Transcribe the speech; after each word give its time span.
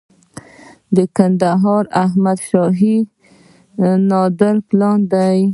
د 0.95 0.97
کندهار 1.15 1.83
احمد 2.03 2.39
شاهي 2.49 2.97
د 3.79 3.81
نادر 4.09 4.55
پلان 4.67 4.99
دی 5.13 5.37